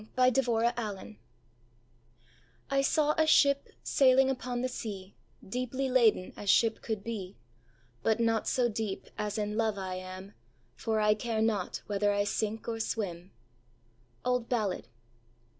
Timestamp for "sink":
12.23-12.67